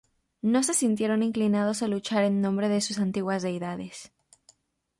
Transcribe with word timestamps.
No 0.41 0.63
se 0.63 0.73
sintieron 0.73 1.21
inclinados 1.21 1.83
a 1.83 1.87
luchar 1.87 2.23
en 2.23 2.41
nombre 2.41 2.69
de 2.69 2.81
sus 2.81 2.97
antiguas 2.97 3.43
deidades. 3.43 4.11